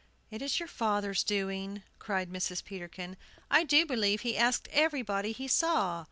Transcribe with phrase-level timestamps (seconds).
[0.31, 2.63] "It is your father's doing," cried Mrs.
[2.65, 3.17] Peterkin.
[3.51, 5.99] "I do believe he asked everybody he saw!"